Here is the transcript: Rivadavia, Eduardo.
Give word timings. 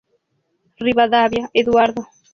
Rivadavia, 0.85 1.47
Eduardo. 1.53 2.01